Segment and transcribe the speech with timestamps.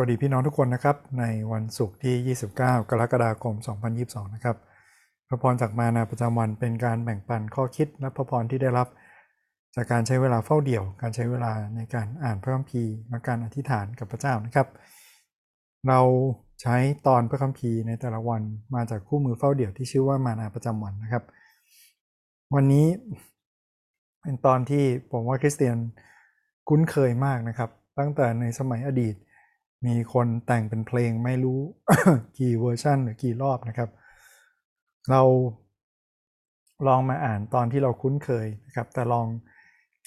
[0.00, 3.54] วัสดีพี่น้องทุกคนนะครับ ในวันศุกร์ที่ 29 กรกฎาคม
[3.94, 4.56] 2022 นะครับ
[5.28, 8.88] พระพรจากมานาประจำวันเป็นการแบ่งปันข้อคิดและพระพรที่ได้รับ
[9.74, 14.68] จากการใช้เวลาเฝ้าเดี่ยว การใช้เวลาในการอ่านพระคัมภีร์และการอธิษฐานกับพระเจ้านะครับ
[15.88, 16.00] เรา
[16.62, 16.76] ใช้
[17.06, 18.42] ตอนพระคัมภีร์ในแต่ละวัน
[18.74, 21.24] มาจากคู่มือเฝ้าเดี่ยวที่ชื่อว่ามานาประจำวันนะครับ
[22.54, 22.86] วันนี้
[24.22, 25.76] เป็นตอนที่ผมว่าคริสเตียน
[26.68, 29.16] คุ้นเคยมากนะครับ ตั้งแต่ในสมัยอดีต
[29.86, 31.60] มีคนแต่งเป็นเพลงไม่รู้
[32.38, 33.90] กี่เวอร์ชันหรือกี่รอบนะครับ
[35.10, 35.22] เรา
[36.86, 39.26] ลองมาอ่านตอนที่เราคุ้นเคยนะครับ แต่ลอง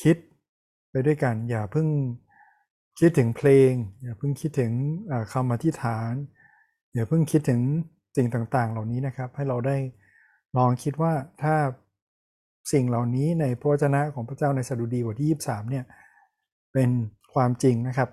[0.04, 0.16] คิด
[0.92, 1.88] ไปด้วยกัน อย่าเพิ่ง
[3.00, 3.72] คิดถึงเพลง
[4.04, 4.72] อย่าเพิ่งคิดถึง
[5.34, 6.14] คำอธิษฐาน
[6.94, 7.62] อย่าเพิ่งคิดถึง
[8.16, 9.78] สิ่งต่างๆ เหล่านี้นะครับ ให้เราได้
[10.58, 11.56] ลองคิดว่าถ้า
[12.72, 15.86] สิ่งเหล่านี้ในพระวจนะของพระเจ้าในสดุดีบทที่ 23เนี่ย
[16.74, 16.90] เป็น
[17.34, 18.10] ความจริงนะครับ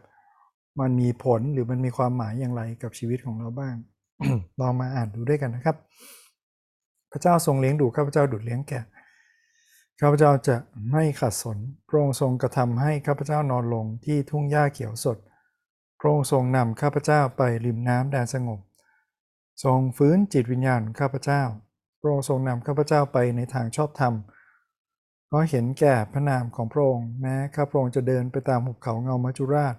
[0.81, 3.77] มันมีผลหรือมันมีความหมายอย่างไรกับชีวิตของเราบ้าง
[4.61, 5.77] ลองมาอ่านดูด้วยกันนะครับ
[7.13, 8.85] พระเจ้าทรงเลี้ยงดูข้าพเจ้าดุดเลี้ยงแกะ
[10.01, 10.57] ข้าพเจ้าจะ
[10.93, 15.19] ไม่ขัดสน พระองค์ทรงกระทำให้ข้าพเจ้านอนลงที่ทุ่งหญ้าเขียวสด
[16.01, 18.61] พระองค์ทรงนำข้าพเจ้าไปริมน้ำแดนสงบ
[19.65, 21.43] ทรงฟื้นจิตวิญญาณข้าพเจ้า
[22.01, 24.15] พระองค์ทรงนำข้าพเจ้าไปในทางชอบธรรม
[25.27, 29.77] เพราะเห็นแก่พระนามของพระองค์แม้ข้าพระองค์จะเดินไปตามหุบเขาเงามัจจุราช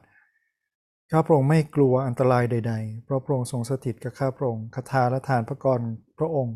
[1.11, 5.81] ข้าพระองค์ไม่กลัวอันตรายใด ๆ เพราะพระองค์ทรงสถิตกับข้าพระองค์คาถาและทานพระกร
[6.19, 6.55] พระองค์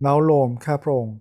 [0.00, 1.14] เล้าโลมข้าพระองค์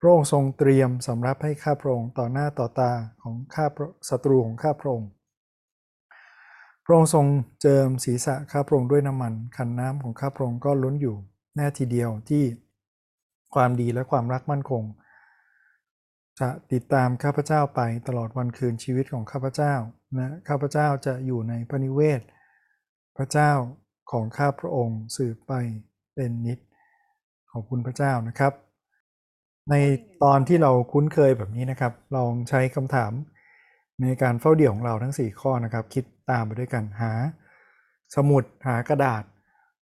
[0.00, 2.92] พระองค์ทรงเตรียมสำรับให้ข้าพระองค์ต่อหน้าต่อตา
[3.22, 3.66] ของข้า
[4.08, 5.08] ศัตรูของข้าพระองค์
[6.84, 7.26] พระองค์ทรง
[7.62, 11.16] เจิมศีรษะข้าพระองค์ด้วยน้ำมัน ขันน้ำของข้าพระองค์ก็ล้นอยู่
[11.56, 12.44] แน่ทีเดียวที่
[13.54, 14.82] ความดีและความรักมั่นคง
[16.40, 19.74] จะติดตามข้าพเจ้าไปตลอดวันคืนชีวิตของข้าพเจ้า
[20.18, 22.20] นะข้าพเจ้าจะอยู่ในพระนิเวศ
[23.16, 23.50] พระเจ้า
[24.12, 25.52] ของข้าพระองค์สืบไป
[26.14, 26.58] เป็นนิด
[27.52, 28.52] ขอบคุณพระเจ้านะครับ
[29.70, 29.74] ใน
[30.24, 33.12] ตอนที่เราคุ้นเคยแบบนี้นะครับ ลองใช้คำถาม
[34.00, 37.12] ในการเฝ้าเดี่ยวของเราทั้ง 4 ข้อนะครับ คิดตามไปด้วยกันหา
[38.14, 39.22] สมุดหากระดาษ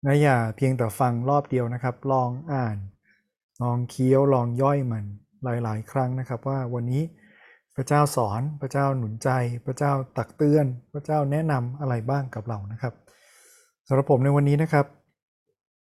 [0.06, 2.78] นะอย่าเพียงแต่ฟังรอบเดียวนะครับ ลองอ่าน
[3.64, 5.06] ลองเคี้ยวลองย่อยมัน
[5.44, 7.04] หลาย ๆ ครั้งนะครับว่าวันนี้
[7.76, 9.30] พระเจ้าสอนพระเจ้าหนุนใจ
[9.66, 12.94] พระเจ้าตักเตือน พระเจ้าแนะนำอะไรบ้างกับเรานะครับ
[13.88, 14.86] สำหรับผมในวันนี้นะครับ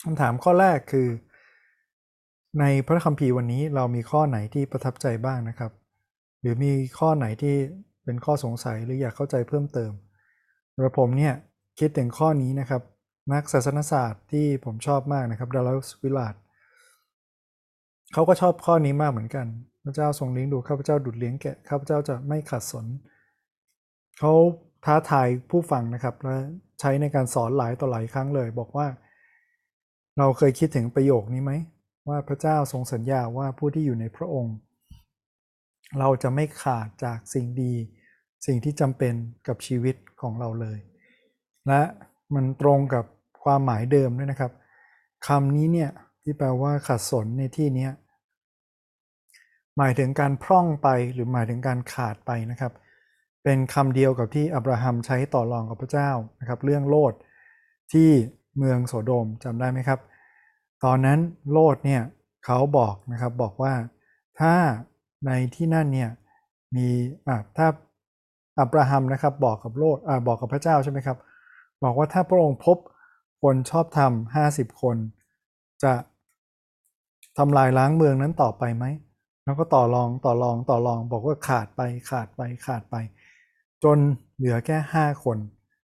[0.05, 1.09] คำถามข้อแรกคือ
[2.61, 5.73] ในพระคัมภีร์วันนี้เรามีข้อไหนที่ประทับใจบ้างนะครับ
[6.41, 7.57] หรือมีข้อไหนที่
[8.05, 9.93] เป็นข้อสงสัยหรืออยากเข้าใจเพิ่มเติม
[10.75, 11.35] สำหรับผมเนี่ย
[11.79, 12.83] คิดถึงข้อนี้นะครับ
[13.33, 16.35] นักศาสนศาสตร์ที่ผมชอบมากนะครับดารัสวิลลาด
[18.13, 19.47] เขาก็ชอบข้อนี้มากเหมือนกัน
[19.85, 22.87] พระเจ้าทรงเลี้ยงดูข้าพเจ้าดุดเลี้ยงแกะข้าพเจ้าจะไม่ขัดสน
[24.19, 24.33] เขา
[24.85, 26.37] ท้าทายผู้ฟังนะครับและ
[26.81, 28.87] ใช้ในการสอนหลายต่อหลายครั้งเลย บอกว่า
[30.19, 31.53] เราเคยคิดถึงประโยคนี้ไหม
[32.09, 34.57] ว่าพระเจ้าทรงสัญญาว่าผู้ที่อยู่ในพระองค์
[35.99, 37.73] เราจะไม่ขาดจากสิ่งดี
[38.47, 39.15] สิ่งที่จำเป็น
[39.49, 40.79] กับชีวิตของเราเลย
[41.67, 41.83] และ
[42.35, 43.05] มันตรงกับ
[43.45, 44.53] ความหมายเดิมด้วยนะครับ
[45.27, 45.91] คำนี้เนี่ย
[46.29, 47.89] ที่แปลว่าขัดสนในที่นี้
[49.77, 52.73] หมายถึงการพร่องไปหรือหมายถึงการขาดไปนะครับ
[53.45, 56.11] เป็นคำเดียวกับที่อับราฮัมใช้ต่อรองกับพระเจ้า
[56.41, 57.13] นะครับ เรื่องโลด
[57.93, 58.11] ที่
[58.59, 60.01] เมืองโสโดมจำได้ไหมครับ
[60.85, 61.19] ตอนนั้น
[61.53, 62.03] โลดเนี่ย
[62.45, 63.75] เขาบอกนะครับบอกว่า
[64.41, 64.55] ถ้า
[65.27, 66.11] ในที่นั่นเนี่ย
[66.77, 66.89] มี
[67.29, 67.67] อ่าถ้า
[68.61, 71.19] อับราฮัมนะครับบอกกับโลดอ่าบอกกับพระเจ้าใช่ไหมครับ
[71.85, 72.77] บอกว่าถ้าพระองค์พบ
[73.43, 74.97] คนชอบธรรมห้าสิบคน
[75.83, 75.93] จะ
[77.39, 78.85] ทำลายล้างเมืองนั้นต่อไปไหม
[79.45, 81.81] แล้วก็ต่อรองต่อรองต่อรองบอกว่าขาดไป
[82.11, 82.97] ขาดไปขาดไป
[83.85, 83.99] จน
[84.37, 85.39] เหลือแค่ห้าคน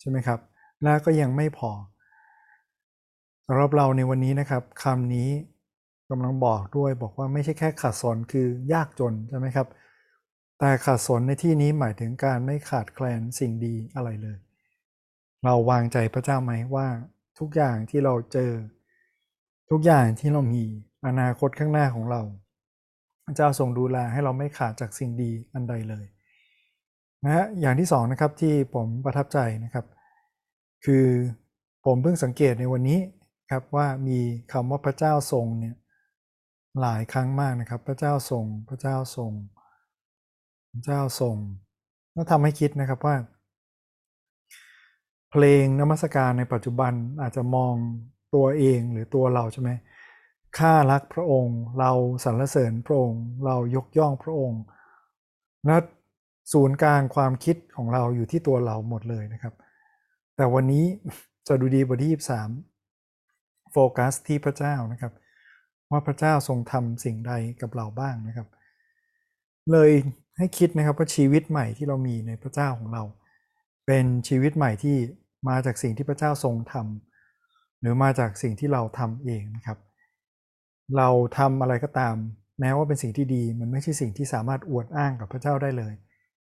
[0.00, 0.40] ใช่ไหมครับ
[0.82, 1.70] แล้วก็ยังไม่พอ
[3.46, 5.28] สำหรับเราในวันนี้นะครับคำนี้
[6.10, 9.66] กำลังบอกด้วยบอกว่าไม่ใช่แค่ขาดสนคือยากจนใช่ไหมครับ
[10.58, 14.38] แต่ขาดสนในที่นี้หมายถึงการไม่ขาดแคลนสิ่งดีอะไรเลย
[15.44, 16.86] เราวางใจพระเจ้าไหมว่า
[17.38, 18.52] ทุกอย่างที่เราเจอ
[19.70, 20.64] ทุกอย่างที่เรามี
[21.06, 22.20] อนาคตข้างหน้าของเรา
[23.26, 26.04] พระเจ้าทรงดูแลให้เราไม่ขาดจากสิ่งดีอันใดเลย
[27.24, 29.86] นะฮะอย่างที่สองนะครับที่ผมประทับใจนะครับ
[30.84, 31.06] คือ
[31.84, 32.98] ผมเพิ่งสังเกตในวันนี้
[33.50, 34.18] ครับว่ามี
[34.52, 35.76] คำว่าพระเจ้าทรงเนี่ย
[36.80, 39.32] หลายครั้งมากนะครับ พระเจ้าทรงพระเจ้าทรง
[40.72, 41.36] พระเจ้าทรง
[42.16, 43.16] ก็ทำให้คิดนะครับว่า
[45.30, 46.92] เพลงนมัสการในปัจจุบัน
[47.22, 47.74] อาจจะมอง
[48.34, 49.70] ตัวเองหรือตัวเราใช่ไหม
[50.58, 51.92] ข้ารักพระองค์ เรา
[52.24, 54.62] สรรเสริญพระองค์ เรายกย่องพระองค์
[55.66, 55.76] และ
[56.52, 59.54] ศูนย์กลางความคิดของเราอยู่ที่ตัวเราหมดเลยนะครับ
[60.36, 60.84] แต่วันนี้
[61.48, 62.10] จะดูดีบทที่
[62.90, 65.12] 23 โฟกัสที่พระเจ้านะครับ
[65.90, 68.48] ว่าพระเจ้าทรงทำสิ่งใดกับเราบ้างนะครับ
[69.72, 69.90] เลย
[70.38, 73.02] ให้คิดนะครับว่าชีวิตใหม่ที่เรามีในพระเจ้าของเรา
[73.86, 74.96] เป็นชีวิตใหม่ที่
[75.48, 79.78] มาจากสิ่งที่พระเจ้าทรงทำหรือมาจากสิ่งที่เราทำเองนะครับ
[80.96, 82.16] เราทำอะไรก็ตาม
[82.60, 85.94] แม้ว่าเป็นสิ่งที่ดี มันไม่ใช่สิ่งที่สามารถอวดอ้างกับพระเจ้าได้เลย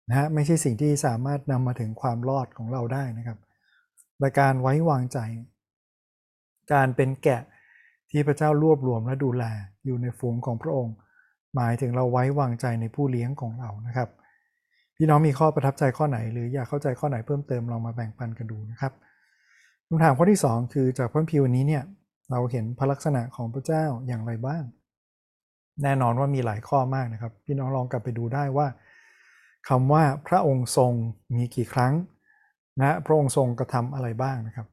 [0.09, 3.37] นะฮะไม่ใช่สิ่งที่สามารถนำมาถึงความรอดของเราได้นะครับ
[4.19, 5.19] แต่การไว้วางใจ
[6.73, 7.41] การเป็นแกะ
[8.11, 9.43] ที่พระเจ้ารวบรวมและดูแล
[9.85, 10.95] อยู่ในฝูงของพระองค์
[11.55, 14.09] หมายถึงเราไว้วางใจในผู้เลี้ยงของเรานะครับ
[14.95, 18.93] พี่น้องมีข้อประทับใจข้อไหน หรืออยากเข้าใจข้อไหนเพิ่มเติมลองมาแบ่งปันกันดูนะครับ
[19.87, 21.83] คำถามข้อที่ 2 คือจากพระพิวันนี้เนี่ย
[22.31, 24.63] เราเห็นพระลักษณะของพระเจ้าอย่างไรบ้าง
[25.83, 28.67] แน่นอนว่ามีหลายข้อมากนะครับ พี่น้องลองกลับไปดูได้ว่า
[29.69, 30.91] คำว่าพระองค์ทรง
[31.35, 31.93] มีกี่ครั้ง
[32.79, 34.67] นะพระองค์ทรงกระทำอะไรบ้างนะครับ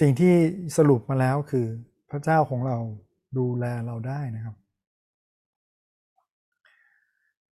[0.00, 0.34] สิ่งที่
[0.76, 1.66] สรุปมาแล้วคือ
[2.10, 2.76] พระเจ้าของเรา
[3.38, 4.56] ดูแลเราได้นะครับ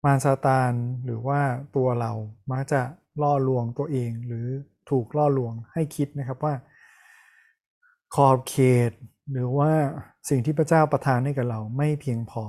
[0.05, 0.73] มารซาตาน
[1.05, 1.41] หรือว่า
[1.77, 2.13] ตัวเรา
[2.51, 2.83] มักจะ
[3.23, 4.47] ล่อลวงตัวเองหรือ
[4.91, 6.55] ถูกล่อลวงให้คิดนะครับว่า
[8.15, 8.57] ขอบเข
[8.89, 8.91] ต
[9.33, 9.71] หรือว่า
[10.29, 12.45] สิ่งที่พระเจ้าประทานให้กับเราไม่เพียงพอ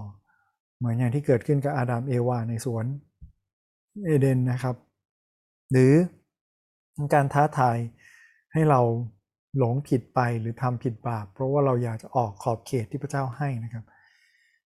[0.77, 2.85] เหมือนอย่างที่เกิดขึ้นกับอาดัมเอวาในสวน
[4.05, 4.75] เอเดนนะครับ
[5.71, 5.93] หรือ
[7.13, 7.77] การท้าทาย
[8.53, 8.81] ให้เรา
[9.57, 13.85] หลงผิดไปหรือทำผิดบาป เพราะว่าเราอยากจะออกขอบเขตที่พระเจ้าให้นะครับ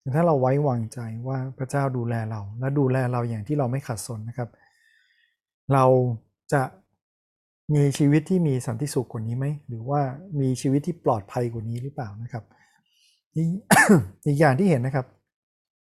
[0.01, 0.99] แต่ถ้าเราไว้วางใจ
[1.29, 4.51] ว่าพระเจ้าดูแลเรา และดูแลเราอย่างที่เราไม่ขัดสนนะครับ
[5.73, 5.85] เรา
[6.53, 6.63] จะ
[7.75, 10.01] มีชีวิตที่มีสันติสุขกว่านี้ไหมหรือว่า
[10.41, 12.45] มีชีวิตที่ปลอดภัยกว่านี้หรือเปล่านะครับ
[14.27, 15.07] อีกอย่างที่เห็นนะครับ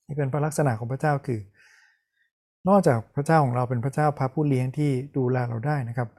[0.06, 1.40] ที่เป็นพระลักษณะของพระเจ้าคือ
[2.70, 6.10] นอกจากพระเจ้าของเราเป็นพระเจ้าพระผู้เลี้ยงที่ดูแลเราได้นะครับ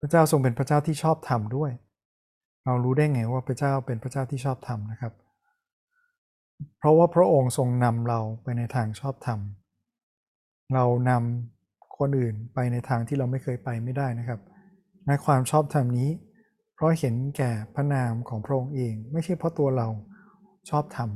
[0.00, 1.70] พระเจ้าทรงเป็นพระเจ้าที่ชอบธรรมด้วย
[2.64, 5.12] เรารู้ได้ไงว่าพระเจ้าเป็นพระเจ้าที่ชอบธรรมนะครับ
[6.78, 9.38] เพราะว่าพระองค์ทรงนำเราไปในทางชอบธรรม
[10.74, 14.40] เรานำคนอื่นไปในทางที่เราไม่เคยไปไม่ได้นะครับ
[15.06, 16.10] ในความชอบธรรมนี้
[16.74, 19.88] เพราะเห็นแก่พระนามของพระองค์เอง ไม่ใช่เพราะตัวเรา
[20.70, 21.10] ชอบธรรม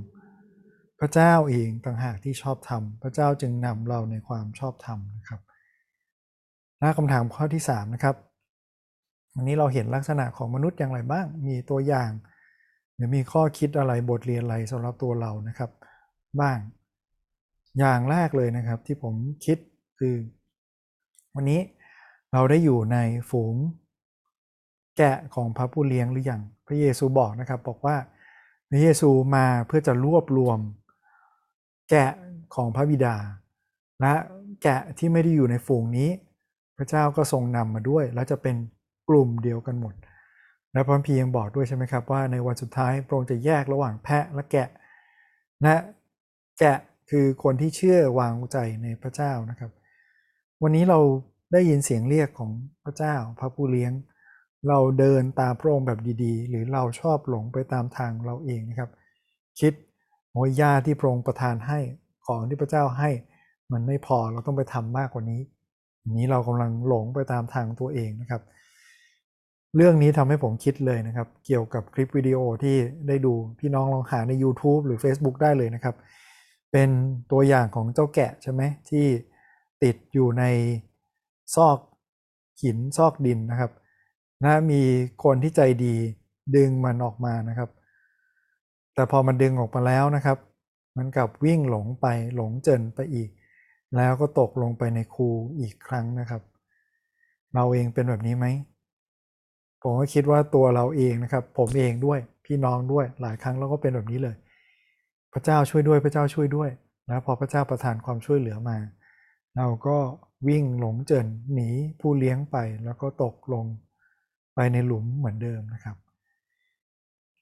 [1.00, 5.40] พระเจ้าเองต่างหากที่ชอบธรรม พระเจ้าจึงนำเราในความชอบธรรมนะครับ
[6.79, 8.17] หน้าคำถามข้อที่3นะครับ
[9.35, 12.11] วันนี้เราเห็นลักษณะของมนุษย์อย่างไรบ้าง มีตัวอย่าง
[12.94, 15.70] หรือมีข้อคิดอะไรบทเรียนอะไรสำหรับตัวเรานะครับ
[16.40, 16.58] บ้าง
[17.79, 19.14] อย่างแรกเลยนะครับที่ผม
[19.44, 19.58] คิด
[19.99, 20.14] คือ
[21.35, 21.61] วันนี้
[22.33, 22.99] เราได้อยู่ใน
[23.31, 23.55] ฝูง
[24.99, 27.97] แกะของพระผู้เลี้ยงหรืออยังพระเยซูบอกนะครับบอกว่า
[28.71, 30.59] พระเยซูมาเพื่อจะรวบรวม
[31.91, 32.11] แกะ
[32.55, 33.17] ของพระบิดา
[34.01, 34.15] และ
[34.63, 36.11] แกะที่ไม่ได้อยู่ในฝูงนี้
[36.77, 38.57] พระเจ้าก็ทรงนำมาด้วย แล้วจะเป็น
[39.09, 39.95] กลุ่มเดียวกันหมด
[40.73, 44.69] และพระพียังบอกด้วยใช่ไหมครับว่าในวันสุดท้ายพระองค์จะแยกระหว่างแพะและแกะ
[45.65, 45.83] นะ
[46.59, 46.79] แกะ
[47.11, 49.71] คือคนที่เชื่อวางใจในพระเจ้านะครับ
[50.63, 50.99] วันนี้เรา
[51.53, 52.50] ได้ยินเสียงเรียกของ
[52.85, 53.93] พระเจ้าพระผู้เลี้ยง
[54.69, 58.91] เราเดินตามพระองค์แบบดีๆ หรือเราชอบหลงไปตามทางเราเองนะครับ
[59.61, 59.73] คิด
[60.33, 61.79] โอ้ยยาที่พระองค์ประทานให้
[62.27, 63.11] ของที่พระเจ้าให้
[63.73, 65.41] มันไม่พอเราต้องไปทำมากกว่านี้
[66.03, 68.43] อันนี้เรากำลังหลงไปตามทางตัวเองนะครับ
[69.76, 72.76] เรื่องนี้ทำให้ผมคิดเลยนะครับ เกี่ยวกับคลิปวิดีโอที่
[73.09, 75.95] ได้ดูพี่น้องลองหาใน YouTube หรือ Facebook ได้เลยนะครับ
[76.73, 76.88] เป็น
[77.33, 79.07] ตัวอย่างของเจ้าแกะใช่ไหมที่
[79.83, 80.45] ติดอยู่ใน
[81.55, 81.78] ซอก
[82.62, 83.73] หินซอกดินนะครับ
[84.45, 84.83] นะมี
[85.25, 85.95] คนที่ใจดี
[86.57, 87.71] ดึงมันออกมานะครับ
[88.95, 90.38] แต่พอมันดึงออกมาแล้วนะครับ
[90.97, 93.28] มันกลับวิ่งหลงไปหลงเจินไปอีก
[93.97, 95.28] แล้วก็ตกลงไปในคู
[95.61, 96.43] อีกครั้งนะครับ
[97.55, 98.47] เราเองเป็นแบบนี้ไหม
[99.83, 104.37] ผมก็คิดว่าตัวเราเองนะครับ ผมเองด้วยพี่น้องด้วยหลายครั้งเราก็เป็นแบบนี้เลย
[105.33, 106.71] พระเจ้าช่วยด้วยพระเจ้าช่วยด้วย
[107.11, 108.78] นะพอพระเจ้าประทานความช่วยเหลือมา
[109.57, 109.97] เราก็
[110.49, 111.68] วิ่งหลงเจินหนี
[112.00, 113.64] ผู้เลี้ยงไปแล้วก็ตกลง
[114.54, 115.97] ไปในหลุมเหมือนเดิมนะครับ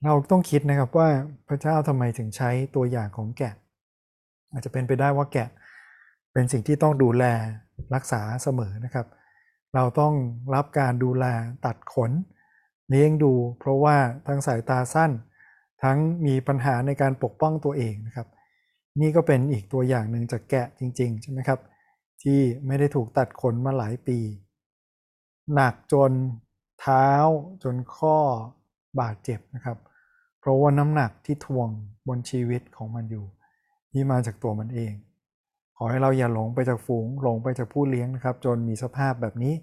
[0.04, 1.08] เราต้องคิดนะครับว่า
[1.48, 3.54] พระเจ้าทำไมถึงใช้ตัวอย่างของแกะ
[4.52, 5.48] อาจจะเป็นไปได้ว่าแกะ
[6.32, 7.24] เป็นสิ่งที่ต้องดูแล
[7.94, 9.06] รักษาเสมอนะครับ
[9.74, 10.14] เราต้อง
[10.54, 11.24] รับการดูแล
[11.66, 12.10] ตัดขน
[12.90, 15.10] เลี้ยงดู เพราะว่าทั้งสายตาสั้น
[15.82, 18.28] ทั้งมีปัญหาในการปกป้องตัวเองนะครับ
[19.00, 21.60] นี่ก็เป็นอีกตัวอย่างหนึ่งจากแกะจริงๆใช่ไหมครับ
[22.22, 24.18] ที่ไม่ได้ถูกตัดขนมาหลายปี
[25.54, 26.12] หนักจน
[26.80, 27.08] เท้า
[27.62, 28.16] จนข้อ
[29.00, 29.78] บาดเจ็บนะครับ
[30.38, 31.68] เพราะว่าน้ำหนักที่ทวง
[32.08, 33.24] บนชีวิตของมันอยู่
[33.92, 34.92] ที่มาจากตัวมันเอง
[35.76, 39.54] ขอให้เราอย่าหลงไปจากฝูงหลงไปจากผู้เลี้ยงนะครับ จนมีสภาพแบบนี้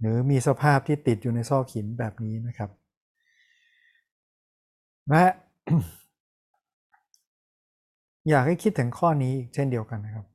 [0.00, 2.70] หรือมีสภาพที่ติดอยู่ในซอกหินแบบนี้นะครับ
[5.10, 5.24] และ
[8.28, 10.26] อยากให้คิดถึงข้อนี้อีกเช่นเดียวกันนะครับ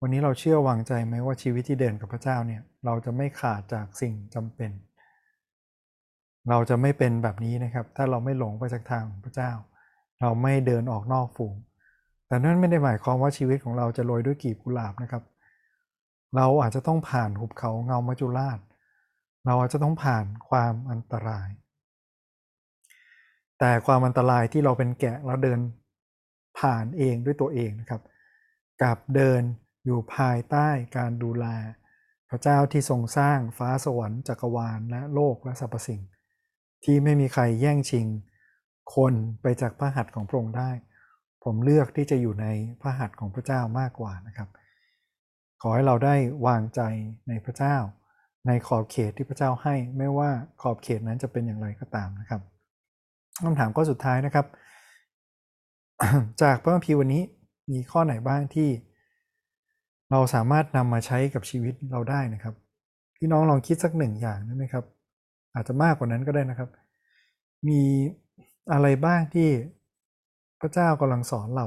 [0.00, 4.70] วันนี้เราเชื่อวางใจไหมว่าชีวิตที่เดินกับพระเจ้าเนี่ย เราจะไม่ขาดจากสิ่งจำเป็น
[6.50, 9.52] เราจะไม่เป็นแบบนี้นะครับ ถ้าเราไม่หลงไปจากทางของพระเจ้า
[10.20, 11.54] เราไม่เดินออกนอกฝูง
[12.28, 15.22] แต่นั่นไม่ได้หมายความว่าชีวิตของเราจะโรยด้วยกีบกุหลาบนะครับ
[16.36, 18.58] เราอาจจะต้องผ่านหุบเขาเงามัจจุราช
[19.46, 21.48] เราอาจจะต้องผ่านความอันตราย
[23.58, 25.58] แต่ความอันตรายที่เราเป็นแกะแล้วเดิน
[26.58, 28.02] ผ่านเองด้วยตัวเองนะครับ
[28.82, 29.42] กับเดิน
[29.86, 31.46] อยู่ภายใต้การดูแล
[32.30, 36.02] พระเจ้าที่ทรงสร้างฟ้าสวรรค์จักรวาลและโลกและสรรพสิ่ง
[36.84, 38.06] ที่ไม่มีใครแย่งชิง
[38.94, 40.70] คนไปจากพระหัตถ์ของพระองค์ได้
[41.44, 42.46] ผมเลือกที่จะอยู่ใน
[42.80, 44.48] พระหัตถ์ของพระเจ้ามากกว่านะครับ
[45.62, 46.14] ขอให้เราได้
[46.46, 46.80] วางใจ
[47.28, 47.76] ในพระเจ้า
[48.46, 50.30] ในขอบเขตที่พระเจ้าให้ ไม่ว่า
[50.62, 52.40] ขอบเขตนั้นจะเป็นอย่างไรก็ตามนะครับ
[53.44, 54.46] คำถามข้อสุดท้ายนะครับ
[56.42, 57.22] จากพระคัมภีร์วันนี้
[57.70, 58.68] มีข้อไหนบ้างที่
[60.10, 62.54] เราสามารถนำมาใช้กับชีวิตเราได้นะครับ
[63.16, 64.84] พี่น้องลองคิดสักหนึ่งอย่างได้ไหมครับ
[65.54, 66.70] อาจจะมากกว่านั้นก็ได้นะครับ
[67.68, 67.80] มี
[68.72, 69.48] อะไรบ้างที่
[70.60, 71.66] พระเจ้ากำลังสอนเรา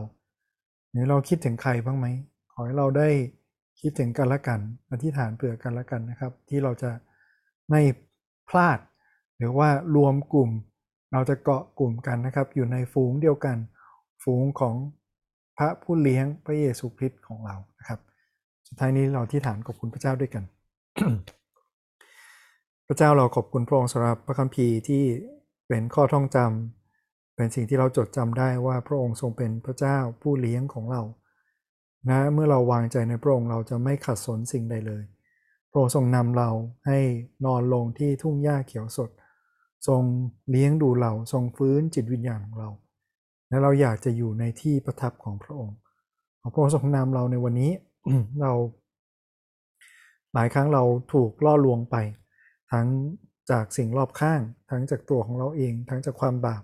[0.91, 2.07] หรือเราคิดถึงใครบ้างไหม
[2.53, 3.09] ขอให้เราได้
[3.81, 4.59] คิดถึงกันและกัน
[4.91, 6.91] อธิษฐานเผื่อกันและกันนะครับ ที่เราจะ
[7.69, 7.81] ไม่
[8.49, 8.79] พลาด
[9.37, 10.49] หรือว่ารวมกลุ่ม
[11.13, 13.57] เราจะเกาะกลุ่มกันนะครับ อยู่ในฝูงเดียวกัน
[14.23, 14.75] ฝูงของ
[15.57, 17.99] พระผู้เลี้ยงพระเยซูคริสต์ของเรานะครับ
[18.69, 20.43] สุดท้ายนี้เราที่ฐานขอบคุณพระเจ้าด้วยกัน
[22.87, 25.03] พระเจ้าเราขอบคุณพระองค์สำหรับพระคัมภีร์ที่
[25.67, 31.01] เป็นข้อท่องจำเป็นสิ่งที่เราจดจำได้ว่าพระองค์ทรงเป็นพระเจ้าผู้เลี้ยงของเรา
[32.09, 35.03] นะเมื่อเราวางใจในพระองค์เราจะไม่ขัดสนสิ่งใดเลย
[35.69, 36.49] พระองค์ทรงนำเรา
[36.87, 36.99] ให้
[37.45, 39.09] นอนลงที่ทุ่งหญ้าเขียวสด
[39.87, 40.01] ทรง
[40.49, 42.69] เลี้ยงดูเราทรงฟื้นจิตวิญญาณของเรา
[43.49, 45.77] และเราอยากจะอยู่ในที่ประทับของพระองค์
[46.41, 47.71] ขอพระองค์ทรงนำเราในวันนี้
[48.41, 48.51] เรา
[50.33, 51.95] หลายครั้งเราถูกล่อลวงไป
[52.71, 52.87] ทั้ง
[53.51, 54.41] จากสิ่งรอบข้าง
[54.71, 56.63] ทั้งจากตัวของเราเอง ทั้งจากความบาป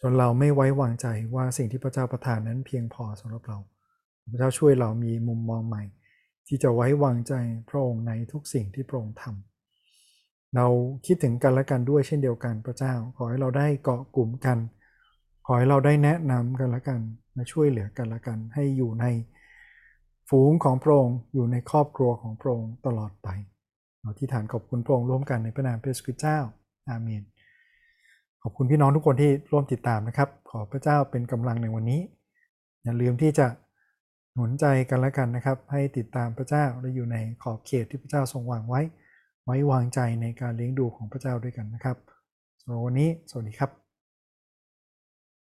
[0.00, 3.58] จนเราไม่ไว้วางใจว่าสิ่งที่พระเจ้าประทานนั้นเพียงพอสำหรับเรา
[4.32, 5.84] พระเจ้าช่วยเรามีมุมมองใหม่
[6.46, 7.34] ที่จะไว้วางใจ
[7.68, 10.66] พระองค์ในทุกสิ่งที่พระองค์ทำเรา
[11.06, 14.58] คิดถึงกันและกันด้วยเช่นเดียวกันพระเจ้า ขอให้เราได้เกาะกลุ่มกัน
[15.46, 17.00] ขอให้เราได้แนะนำกันและกัน
[17.36, 19.06] มาช่วยเหลือกันและกัน ให้อยู่ใน
[20.36, 23.28] ฝูงของพระองค์อยู่ในครอบครัวของพระองค์ตลอดไป
[24.00, 26.38] เราที่ฐานขอบคุณพระองค์ร่วมกันในพระนามพระเยซูคริสต์เจ้า
[26.88, 27.22] อาเมน
[28.42, 32.00] ขอบคุณพี่น้องทุกคนที่ร่วมติดตามนะครับ ขอพระเจ้าเป็นกำลังในวันนี้
[32.82, 33.46] อย่าลืมที่จะ
[34.34, 38.80] หนุนใจกันและกันนะครับ ให้ติดตามพระเจ้าและอยู่ในขอบเขตที่พระเจ้าทรงวางไว้
[39.44, 41.96] ไว้วางใจในการเลี้ยงดูของพระเจ้าด้วยกันนะครับ
[42.60, 43.81] สำหรับวันนี้ สวัสดีครับ